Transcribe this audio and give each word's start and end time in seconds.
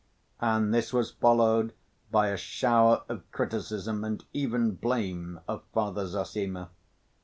And 0.39 0.73
this 0.73 0.91
was 0.91 1.11
followed 1.11 1.73
by 2.09 2.29
a 2.29 2.35
shower 2.35 3.03
of 3.07 3.31
criticism 3.31 4.03
and 4.03 4.25
even 4.33 4.71
blame 4.71 5.39
of 5.47 5.61
Father 5.75 6.07
Zossima. 6.07 6.69